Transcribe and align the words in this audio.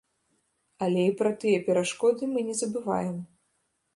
Але 0.85 1.01
і 1.09 1.11
пра 1.19 1.31
тыя 1.43 1.59
перашкоды 1.69 2.31
мы 2.33 2.39
не 2.49 2.55
забываем. 2.65 3.17